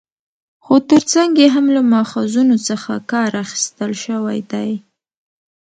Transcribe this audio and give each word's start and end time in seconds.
خو 0.63 0.75
تر 0.89 1.01
څنګ 1.13 1.31
يې 1.41 1.47
هم 1.55 1.65
له 1.75 1.81
ماخذونو 1.91 2.55
څخه 2.67 2.91
کار 3.11 3.31
اخستل 3.43 3.91
شوى 4.03 4.39
دى 4.51 4.71